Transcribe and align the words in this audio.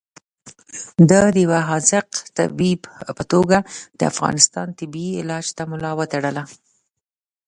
ده 1.09 1.21
د 1.35 1.37
یو 1.43 1.53
حاذق 1.69 2.07
طبیب 2.37 2.81
په 3.17 3.23
توګه 3.31 3.57
د 3.97 4.01
افغانستان 4.11 4.67
تبې 4.77 5.07
علاج 5.21 5.45
ته 5.57 5.63
ملا 5.71 5.91
وتړله. 5.99 6.43